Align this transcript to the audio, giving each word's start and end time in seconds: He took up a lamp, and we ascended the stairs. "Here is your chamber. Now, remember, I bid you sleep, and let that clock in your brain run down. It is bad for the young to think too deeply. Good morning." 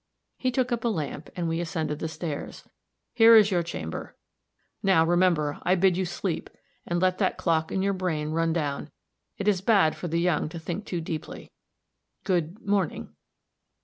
He 0.39 0.49
took 0.49 0.71
up 0.71 0.83
a 0.83 0.87
lamp, 0.87 1.29
and 1.35 1.47
we 1.47 1.59
ascended 1.61 1.99
the 1.99 2.07
stairs. 2.07 2.67
"Here 3.13 3.35
is 3.35 3.51
your 3.51 3.61
chamber. 3.61 4.17
Now, 4.81 5.05
remember, 5.05 5.59
I 5.61 5.75
bid 5.75 5.95
you 5.95 6.05
sleep, 6.05 6.49
and 6.87 6.99
let 6.99 7.19
that 7.19 7.37
clock 7.37 7.71
in 7.71 7.83
your 7.83 7.93
brain 7.93 8.31
run 8.31 8.51
down. 8.51 8.89
It 9.37 9.47
is 9.47 9.61
bad 9.61 9.95
for 9.95 10.07
the 10.07 10.19
young 10.19 10.49
to 10.49 10.57
think 10.57 10.85
too 10.87 11.01
deeply. 11.01 11.51
Good 12.23 12.65
morning." 12.65 13.15